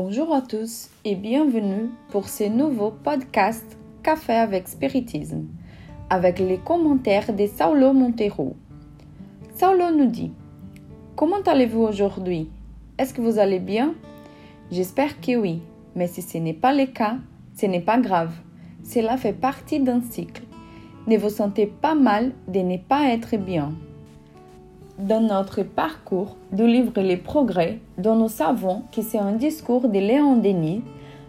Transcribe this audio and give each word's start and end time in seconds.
Bonjour 0.00 0.32
à 0.32 0.42
tous 0.42 0.90
et 1.04 1.16
bienvenue 1.16 1.90
pour 2.10 2.28
ce 2.28 2.44
nouveau 2.44 2.92
podcast 2.92 3.76
Café 4.04 4.34
avec 4.34 4.68
Spiritisme, 4.68 5.48
avec 6.08 6.38
les 6.38 6.58
commentaires 6.58 7.32
de 7.32 7.48
Saulo 7.48 7.92
Montero. 7.92 8.54
Saulo 9.56 9.90
nous 9.90 10.06
dit 10.06 10.30
Comment 11.16 11.40
allez-vous 11.44 11.80
aujourd'hui? 11.80 12.48
Est-ce 12.96 13.12
que 13.12 13.20
vous 13.20 13.40
allez 13.40 13.58
bien? 13.58 13.96
J'espère 14.70 15.20
que 15.20 15.34
oui, 15.34 15.62
mais 15.96 16.06
si 16.06 16.22
ce 16.22 16.38
n'est 16.38 16.54
pas 16.54 16.72
le 16.72 16.86
cas, 16.86 17.16
ce 17.56 17.66
n'est 17.66 17.80
pas 17.80 17.98
grave. 17.98 18.34
Cela 18.84 19.16
fait 19.16 19.32
partie 19.32 19.80
d'un 19.80 20.00
cycle. 20.00 20.44
Ne 21.08 21.18
vous 21.18 21.28
sentez 21.28 21.66
pas 21.66 21.96
mal 21.96 22.30
de 22.46 22.60
ne 22.60 22.76
pas 22.76 23.08
être 23.08 23.36
bien. 23.36 23.72
Dans 24.98 25.20
notre 25.20 25.62
parcours 25.62 26.34
du 26.50 26.66
livre 26.66 27.00
Les 27.00 27.16
Progrès, 27.16 27.78
dont 27.98 28.16
nous 28.16 28.28
savons 28.28 28.82
que 28.90 29.00
c'est 29.00 29.18
un 29.18 29.30
discours 29.30 29.88
de 29.88 30.00
Léon 30.00 30.34
Denis, 30.38 30.82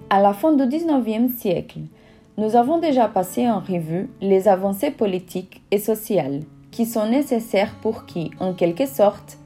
à 0.10 0.20
la 0.20 0.34
fin 0.34 0.54
du 0.54 0.66
XIXe 0.66 1.32
siècle, 1.38 1.82
nous 2.40 2.56
avons 2.56 2.80
déjà 2.80 3.08
passé 3.08 3.48
en 3.48 3.60
revue 3.60 4.10
les 4.22 4.48
avancées 4.48 4.90
politiques 4.90 5.62
et 5.70 5.78
sociales 5.78 6.42
qui 6.72 6.88
sont 6.88 7.08
nécessaires 7.08 7.76
pour 7.84 8.08
que, 8.08 8.44
en 8.44 8.54
quelque 8.54 8.88
sorte, 8.88 9.38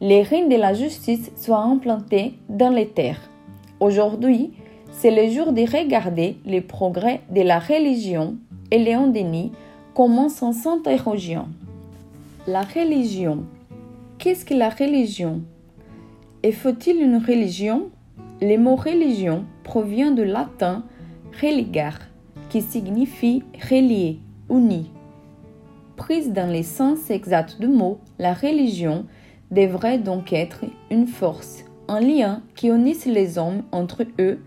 les 0.00 0.22
règnes 0.22 0.48
de 0.48 0.56
la 0.56 0.74
justice 0.74 1.30
soient 1.36 1.62
implantés 1.62 2.34
dans 2.48 2.70
les 2.70 2.88
terres. 2.88 3.30
Aujourd'hui, 3.78 4.50
c'est 4.90 5.12
le 5.12 5.32
jour 5.32 5.52
de 5.52 5.62
regarder 5.62 6.36
les 6.44 6.62
progrès 6.62 7.20
de 7.30 7.42
la 7.42 7.60
religion 7.60 8.34
et 8.72 8.78
Léon 8.80 9.06
Denis 9.06 9.52
commence 9.94 10.42
en 10.42 10.52
s'interrogeant. 10.52 11.46
La 12.48 12.62
religion. 12.62 13.44
Qu'est-ce 14.18 14.44
que 14.44 14.52
la 14.52 14.68
religion? 14.68 15.42
Et 16.42 16.50
faut-il 16.50 17.00
une 17.00 17.18
religion? 17.18 17.90
Le 18.40 18.56
mot 18.56 18.74
religion 18.74 19.44
provient 19.62 20.10
du 20.10 20.24
latin 20.24 20.82
religar, 21.40 22.00
qui 22.50 22.60
signifie 22.60 23.44
relier, 23.70 24.18
uni. 24.50 24.90
Prise 25.94 26.32
dans 26.32 26.52
le 26.52 26.64
sens 26.64 27.10
exact 27.10 27.60
du 27.60 27.68
mot, 27.68 28.00
la 28.18 28.34
religion 28.34 29.06
devrait 29.52 30.00
donc 30.00 30.32
être 30.32 30.64
une 30.90 31.06
force, 31.06 31.64
un 31.86 32.00
lien 32.00 32.42
qui 32.56 32.70
unisse 32.70 33.06
les 33.06 33.38
hommes 33.38 33.62
entre 33.70 34.04
eux 34.18 34.40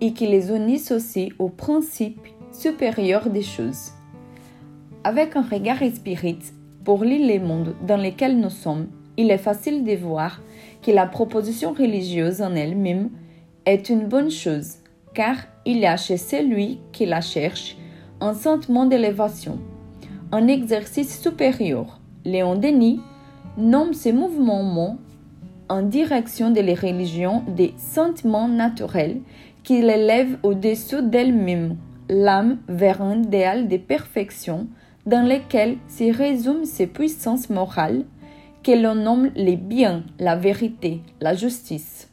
et 0.00 0.14
qui 0.14 0.26
les 0.26 0.48
unisse 0.48 0.90
aussi 0.90 1.34
au 1.38 1.50
principe 1.50 2.18
supérieur 2.50 3.28
des 3.28 3.42
choses. 3.42 3.90
Avec 5.04 5.36
un 5.36 5.42
regard 5.42 5.82
spirit 5.94 6.38
pour 6.84 7.04
lire 7.04 7.26
les 7.26 7.38
mondes 7.38 7.74
dans 7.86 7.96
lesquels 7.96 8.38
nous 8.38 8.50
sommes, 8.50 8.88
il 9.16 9.30
est 9.30 9.38
facile 9.38 9.84
de 9.84 9.94
voir 9.94 10.40
que 10.82 10.90
la 10.90 11.06
proposition 11.06 11.72
religieuse 11.72 12.42
en 12.42 12.54
elle-même 12.54 13.10
est 13.66 13.88
une 13.88 14.08
bonne 14.08 14.30
chose, 14.30 14.76
car 15.14 15.36
il 15.64 15.78
y 15.78 15.86
a 15.86 15.96
chez 15.96 16.16
celui 16.16 16.80
qui 16.92 17.06
la 17.06 17.20
cherche 17.20 17.76
un 18.20 18.34
sentiment 18.34 18.86
d'élévation, 18.86 19.58
un 20.32 20.48
exercice 20.48 21.20
supérieur. 21.20 22.00
Léon 22.24 22.56
Denis 22.56 23.00
nomme 23.56 23.92
ces 23.92 24.12
mouvements 24.12 24.96
en 25.68 25.82
direction 25.82 26.50
de 26.50 26.60
la 26.60 26.74
religion 26.74 27.44
des 27.48 27.74
sentiments 27.76 28.48
naturels 28.48 29.20
qui 29.62 29.80
l'élèvent 29.82 30.38
au-dessus 30.42 31.02
d'elle-même, 31.02 31.76
l'âme 32.08 32.58
vers 32.68 33.02
un 33.02 33.22
idéal 33.22 33.68
de 33.68 33.76
perfection 33.76 34.68
dans 35.06 35.26
lequel 35.26 35.78
se 35.88 36.16
résument 36.16 36.64
ses 36.64 36.86
puissances 36.86 37.50
morales 37.50 38.04
que 38.62 38.72
l'on 38.72 38.94
nomme 38.94 39.30
les 39.34 39.56
biens, 39.56 40.04
la 40.18 40.36
vérité, 40.36 41.02
la 41.20 41.34
justice. 41.34 42.08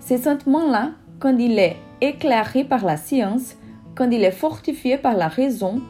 Ces 0.00 0.18
sentiments-là, 0.18 0.92
quand 1.20 1.36
il 1.38 1.58
est 1.58 1.76
éclairé 2.00 2.64
par 2.64 2.84
la 2.84 2.96
science, 2.96 3.56
quand 3.94 4.10
il 4.10 4.24
est 4.24 4.32
fortifié 4.32 4.98
par 4.98 5.16
la 5.16 5.28
raison, 5.28 5.80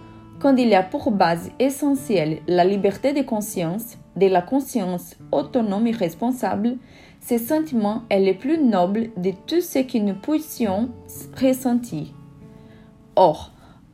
quand 0.40 0.56
il 0.56 0.72
a 0.74 0.82
pour 0.82 1.10
base 1.10 1.50
essentielle 1.58 2.38
la 2.46 2.64
liberté 2.64 3.12
de 3.12 3.22
conscience, 3.22 3.98
de 4.16 4.26
la 4.26 4.42
conscience 4.42 5.16
autonome 5.32 5.86
et 5.86 5.92
responsable, 5.92 6.76
ce 7.20 7.38
sentiment 7.38 8.02
est 8.10 8.24
le 8.24 8.38
plus 8.38 8.58
noble 8.58 9.10
de 9.16 9.32
tout 9.46 9.60
ce 9.60 9.80
que 9.80 9.98
nous 9.98 10.14
puissions 10.14 10.90
ressentir. 11.40 12.06
Or, 13.16 13.52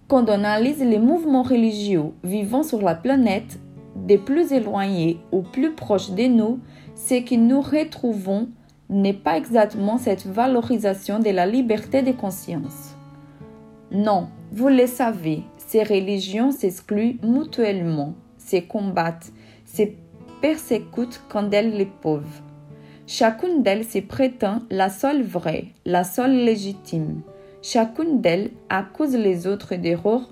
quand 0.09 0.25
on 0.29 0.45
analyse 0.45 0.81
les 0.81 0.99
mouvements 0.99 1.43
religieux 1.43 2.13
vivant 2.23 2.63
sur 2.63 2.83
la 2.83 2.95
planète, 2.95 3.59
des 3.97 4.19
plus 4.19 4.53
éloignés 4.53 5.19
ou 5.33 5.43
plus 5.43 5.73
proches 5.73 6.11
de 6.11 6.27
nous, 6.27 6.61
ce 6.95 7.23
que 7.23 7.35
nous 7.35 7.61
retrouvons 7.61 8.49
n'est 8.91 9.15
pas 9.15 9.37
exactement 9.37 9.99
cette 9.99 10.27
valorisation 10.27 11.19
de 11.19 11.31
la 11.31 11.47
liberté 11.47 12.03
de 12.03 12.13
conscience. 12.13 12.95
Non, 13.91 14.29
vous 14.53 14.69
le 14.69 14.87
savez, 14.87 15.43
ces 15.57 15.83
religions 15.83 16.51
s'excluent 16.51 17.19
mutuellement, 17.23 18.15
se 18.39 18.57
combattent, 18.57 19.33
se 19.65 19.83
persécutent 20.41 21.23
quand 21.29 21.51
elles 21.53 21.77
les 21.77 21.87
peuvent. 21.87 22.43
Chacune 23.07 23.63
d'elles 23.63 23.85
se 23.85 23.99
prétend 23.99 24.63
la 24.71 24.89
seule 24.89 25.23
vraie, 25.23 25.67
la 25.85 26.05
seule 26.05 26.45
légitime. 26.45 27.23
Chacune 27.67 28.21
d'elles 28.21 28.51
accuse 28.69 29.17
les 29.17 29.47
autres 29.47 29.75
d'erreur 29.77 30.29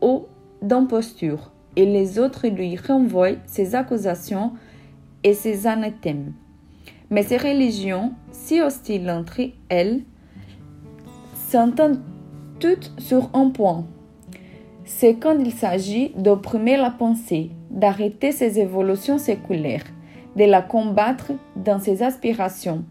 ou 0.00 0.24
d'imposture 0.62 1.52
et 1.76 1.84
les 1.84 2.18
autres 2.18 2.48
lui 2.48 2.78
renvoient 2.78 3.36
ses 3.44 3.74
accusations 3.74 4.52
et 5.22 5.34
ses 5.34 5.66
anathèmes. 5.66 6.32
Mais 7.10 7.24
ces 7.24 7.36
religions, 7.36 8.14
si 8.32 8.62
hostiles 8.62 9.10
entre 9.10 9.42
elles, 9.68 10.00
s'entendent 11.34 12.00
toutes 12.58 12.90
sur 12.96 13.28
un 13.34 13.50
point. 13.50 13.84
C'est 14.86 15.16
quand 15.16 15.38
il 15.38 15.52
s'agit 15.52 16.14
d'opprimer 16.16 16.78
la 16.78 16.90
pensée, 16.90 17.50
d'arrêter 17.68 18.32
ses 18.32 18.58
évolutions 18.58 19.18
séculaires, 19.18 19.84
de 20.36 20.44
la 20.44 20.62
combattre 20.62 21.32
dans 21.54 21.80
ses 21.80 22.02
aspirations, 22.02 22.82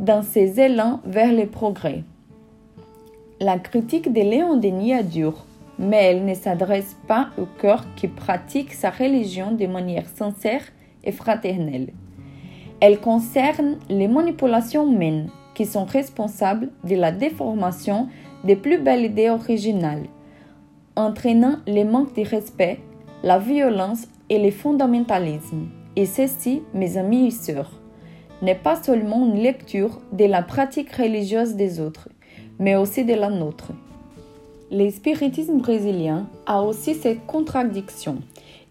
dans 0.00 0.22
ses 0.22 0.58
élans 0.58 1.02
vers 1.04 1.34
le 1.34 1.44
progrès. 1.44 2.02
La 3.40 3.56
critique 3.56 4.12
de 4.12 4.20
Léon 4.20 4.56
Denis 4.56 4.94
a 4.94 5.04
dur, 5.04 5.46
mais 5.78 6.06
elle 6.06 6.24
ne 6.24 6.34
s'adresse 6.34 6.96
pas 7.06 7.28
au 7.38 7.46
cœur 7.60 7.84
qui 7.94 8.08
pratique 8.08 8.72
sa 8.72 8.90
religion 8.90 9.52
de 9.52 9.66
manière 9.66 10.08
sincère 10.08 10.62
et 11.04 11.12
fraternelle. 11.12 11.92
Elle 12.80 12.98
concerne 12.98 13.78
les 13.88 14.08
manipulations 14.08 14.90
humaines 14.90 15.30
qui 15.54 15.66
sont 15.66 15.84
responsables 15.84 16.70
de 16.82 16.96
la 16.96 17.12
déformation 17.12 18.08
des 18.42 18.56
plus 18.56 18.78
belles 18.78 19.04
idées 19.04 19.30
originales, 19.30 20.06
entraînant 20.96 21.58
les 21.68 21.84
manques 21.84 22.16
de 22.16 22.28
respect, 22.28 22.80
la 23.22 23.38
violence 23.38 24.08
et 24.30 24.40
le 24.44 24.50
fondamentalisme. 24.50 25.68
Et 25.94 26.06
ceci, 26.06 26.62
mes 26.74 26.96
amis 26.96 27.28
et 27.28 27.30
sœurs, 27.30 27.70
n'est 28.42 28.56
pas 28.56 28.82
seulement 28.82 29.24
une 29.24 29.40
lecture 29.40 30.00
de 30.10 30.24
la 30.24 30.42
pratique 30.42 30.90
religieuse 30.92 31.54
des 31.54 31.78
autres, 31.78 32.08
mais 32.58 32.76
aussi 32.76 33.04
de 33.04 33.14
la 33.14 33.30
nôtre. 33.30 33.72
Le 34.70 34.90
spiritisme 34.90 35.58
brésilien 35.58 36.26
a 36.46 36.62
aussi 36.62 36.94
cette 36.94 37.24
contradiction. 37.26 38.18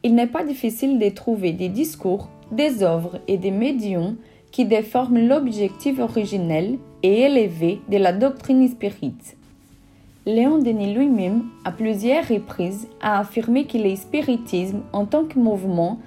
Il 0.04 0.14
n'est 0.16 0.28
pas 0.28 0.44
difficile 0.44 1.00
de 1.00 1.10
trouver 1.10 1.54
des 1.54 1.70
discours, 1.70 2.30
des 2.52 2.84
œuvres 2.84 3.20
et 3.28 3.38
des 3.38 3.52
médiums 3.52 4.16
qui 4.52 4.66
déforment 4.66 5.28
l'objectif 5.28 6.00
originel 6.00 6.78
et 7.04 7.22
élevé 7.22 7.82
de 7.90 7.98
la 7.98 8.14
doctrine 8.14 8.68
spirite. 8.68 9.36
Léon 10.26 10.60
Denis 10.60 10.94
lui-même, 10.94 11.46
à 11.64 11.72
plusieurs 11.72 12.28
reprises, 12.28 12.88
a 13.02 13.20
affirmé 13.20 13.66
que 13.66 13.78
le 13.78 13.96
spiritisme 13.96 14.82
en 14.94 15.06
tant 15.06 15.24
que 15.24 15.40
mouvement 15.40 16.00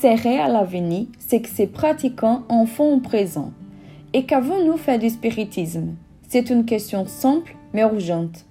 serait 0.00 0.38
à 0.38 0.48
l'avenir 0.48 1.06
ce 1.18 1.36
que 1.36 1.48
ses 1.48 1.66
pratiquants 1.66 2.42
en 2.48 2.66
font 2.66 2.94
au 2.94 3.00
présent. 3.00 3.52
Et 4.12 4.24
qu'avons-nous 4.24 4.76
fait 4.76 4.98
du 4.98 5.10
spiritisme? 5.10 5.96
C'est 6.34 6.50
une 6.50 6.64
question 6.64 7.06
simple 7.06 7.54
mais 7.72 7.82
urgente. 7.82 8.44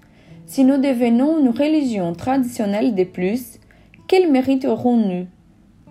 Si 0.45 0.63
nous 0.63 0.77
devenons 0.77 1.39
une 1.39 1.49
religion 1.49 2.13
traditionnelle 2.13 2.95
de 2.95 3.03
plus, 3.03 3.59
quel 4.07 4.31
mérite 4.31 4.63
aurons-nous 4.63 5.27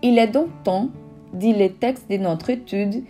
Il 0.02 0.18
est 0.18 0.28
donc 0.28 0.48
temps, 0.64 0.88
dit 1.34 1.52
le 1.52 1.68
texte 1.68 2.10
de 2.10 2.16
notre 2.16 2.48
étude, 2.48 3.04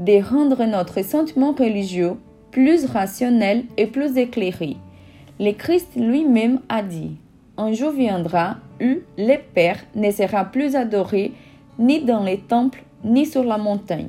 de 0.00 0.20
rendre 0.20 0.64
notre 0.64 1.04
sentiment 1.04 1.52
religieux 1.52 2.14
plus 2.50 2.86
rationnel 2.86 3.66
et 3.76 3.86
plus 3.86 4.16
éclairé. 4.16 4.78
Le 5.38 5.52
Christ 5.52 5.90
lui-même 5.94 6.58
a 6.68 6.82
dit 6.82 7.12
Un 7.56 7.72
jour 7.72 7.92
viendra 7.92 8.56
où 8.80 8.96
le 9.16 9.36
Père 9.54 9.78
ne 9.94 10.10
sera 10.10 10.44
plus 10.46 10.74
adoré 10.74 11.30
ni 11.78 12.00
dans 12.00 12.24
les 12.24 12.38
temples 12.38 12.82
ni 13.04 13.26
sur 13.26 13.44
la 13.44 13.58
montagne. 13.58 14.08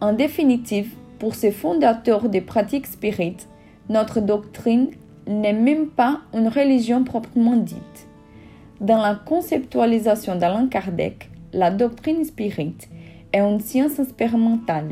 En 0.00 0.12
définitive, 0.12 0.92
pour 1.22 1.36
ces 1.36 1.52
fondateurs 1.52 2.28
des 2.28 2.40
pratiques 2.40 2.88
spirites, 2.88 3.48
notre 3.88 4.20
doctrine 4.20 4.88
n'est 5.28 5.52
même 5.52 5.86
pas 5.86 6.18
une 6.34 6.48
religion 6.48 7.04
proprement 7.04 7.54
dite. 7.54 8.08
Dans 8.80 9.00
la 9.00 9.14
conceptualisation 9.14 10.34
d'Alain 10.34 10.66
Kardec, 10.66 11.30
la 11.52 11.70
doctrine 11.70 12.24
spirite 12.24 12.88
est 13.32 13.38
une 13.38 13.60
science 13.60 14.00
expérimentale. 14.00 14.90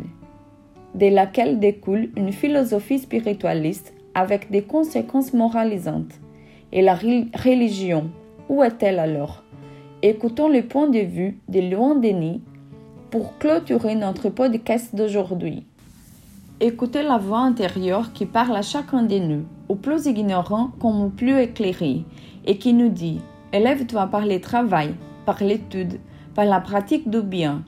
de 0.95 1.07
laquelle 1.07 1.59
découle 1.59 2.11
une 2.17 2.33
philosophie 2.33 3.01
spiritualiste 3.01 3.93
avec 4.15 4.53
des 4.53 4.63
conséquences 4.63 5.35
moralisantes. 5.35 6.15
Et 6.71 6.81
la 6.81 6.95
religion, 6.95 8.09
où 8.49 8.63
est-elle 8.63 9.01
alors? 9.01 9.43
Écoutons 10.03 10.49
le 10.49 10.63
point 10.63 10.89
de 10.89 11.01
vue 11.01 11.41
de 11.49 11.59
Léon 11.59 11.97
Denis 11.97 12.41
pour 13.11 13.37
clôturer 13.39 13.97
notre 13.97 14.29
podcast 14.29 14.95
d'aujourd'hui. 14.95 15.67
Écoutez 16.63 17.03
la 17.03 17.17
voix 17.17 17.39
intérieure 17.39 18.13
qui 18.13 18.27
parle 18.27 18.55
à 18.55 18.61
chacun 18.61 19.03
de 19.03 19.19
nous, 19.19 19.45
au 19.71 19.77
plus 19.77 20.05
ignorant 20.05 20.73
comme 20.79 21.01
au 21.01 21.09
plus 21.09 21.41
éclairé, 21.41 22.05
et 22.45 22.59
qui 22.59 22.75
nous 22.75 22.91
dit 22.91 23.23
Élève-toi 23.55 24.09
par 24.09 24.27
le 24.27 24.39
travail, 24.43 24.95
par 25.25 25.43
l'étude, 25.43 25.99
par 26.35 26.45
la 26.45 26.61
pratique 26.61 27.09
du 27.09 27.23
bien. 27.23 27.63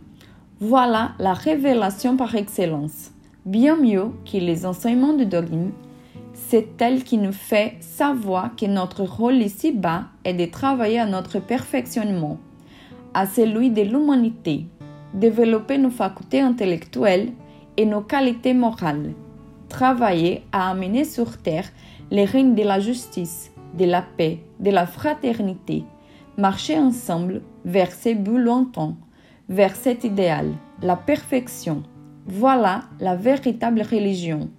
Voilà 0.61 1.13
la 1.19 1.33
révélation 1.33 2.19
par 2.19 2.35
excellence. 2.35 3.13
Bien 3.47 3.77
mieux 3.77 4.11
que 4.31 4.37
les 4.37 4.67
enseignements 4.67 5.15
de 5.15 5.25
dogme, 5.25 5.71
c'est 6.35 6.69
elle 6.79 7.03
qui 7.03 7.17
nous 7.17 7.33
fait 7.33 7.77
savoir 7.81 8.55
que 8.57 8.67
notre 8.67 9.05
rôle 9.05 9.37
ici-bas 9.37 10.03
est 10.27 10.35
de 10.35 10.45
travailler 10.45 11.01
à 11.01 11.07
notre 11.07 11.39
perfectionnement, 11.39 12.37
à 13.15 13.25
celui 13.25 13.71
de 13.71 13.81
l'humanité, 13.81 14.67
développer 15.15 15.79
nos 15.79 15.89
facultés 15.89 16.43
intellectuelles 16.43 17.33
et 17.77 17.87
nos 17.87 18.03
qualités 18.03 18.55
morales, 18.55 19.13
travailler 19.69 20.43
à 20.53 20.71
amener 20.71 21.05
sur 21.05 21.39
terre 21.39 21.71
les 22.11 22.25
règnes 22.25 22.55
de 22.55 22.63
la 22.63 22.81
justice, 22.81 23.53
de 23.79 23.85
la 23.85 24.03
paix, 24.03 24.41
de 24.61 24.71
la 24.71 24.87
fraternité, 24.87 25.85
marcher 26.37 26.79
ensemble 26.79 27.43
vers 27.65 27.91
ces 27.91 28.15
buts 28.15 28.43
lointains, 28.43 28.97
vers 29.49 29.75
cet 29.75 30.05
idéal, 30.05 30.53
la 30.83 30.97
perfection. 30.97 31.83
Voilà 32.27 32.83
la 33.01 33.17
véritable 33.17 33.83
religion, 33.83 34.51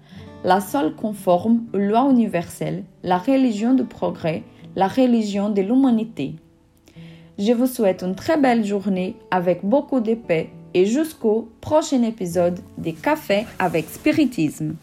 la 0.43 0.59
seule 0.59 0.95
conforme 0.95 1.65
aux 1.73 1.77
lois 1.77 2.09
universelles, 2.09 2.83
la 3.03 3.17
religion 3.17 3.73
du 3.73 3.83
progrès, 3.85 4.43
la 4.75 4.87
religion 4.87 5.49
de 5.49 5.61
l'humanité. 5.61 6.35
Je 7.39 7.53
vous 7.53 7.67
souhaite 7.67 8.03
une 8.03 8.15
très 8.15 8.37
belle 8.37 8.65
journée 8.65 9.15
avec 9.31 9.65
beaucoup 9.65 9.99
de 9.99 10.13
paix 10.13 10.49
et 10.73 10.85
jusqu'au 10.85 11.49
prochain 11.61 12.03
épisode 12.03 12.59
des 12.77 12.93
Cafés 12.93 13.45
avec 13.59 13.85
Spiritisme. 13.89 14.75